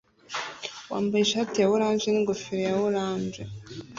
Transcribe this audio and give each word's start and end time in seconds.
wambaye 0.91 1.21
ishati 1.23 1.55
ya 1.59 1.67
orange 1.75 2.07
n'ingofero 2.09 2.61
ya 2.69 2.75
orange 2.87 3.39